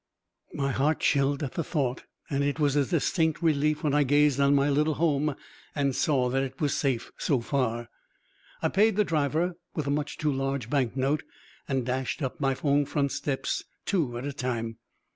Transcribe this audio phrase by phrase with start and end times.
[0.55, 4.39] My heart chilled at the thought and it was a distinct relief when I gazed
[4.39, 5.35] on my little home
[5.75, 7.87] and saw that it was safe so far.
[8.63, 11.21] I paid the driver with a much too large bank note
[11.67, 14.77] and dashed up my own front steps two at a time.